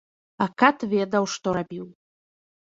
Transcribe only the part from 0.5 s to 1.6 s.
кат ведаў, што